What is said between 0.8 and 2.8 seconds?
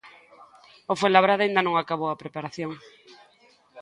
O Fuenlabrada aínda non acabou a preparación.